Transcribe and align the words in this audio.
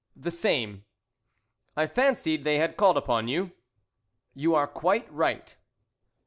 "The 0.15 0.31
same." 0.31 0.83
"I 1.77 1.85
fancied 1.85 2.43
they 2.43 2.57
had 2.57 2.75
called 2.75 2.97
upon 2.97 3.27
you." 3.27 3.51
"You 4.33 4.55
are 4.55 4.65
quite 4.65 5.05
right." 5.13 5.55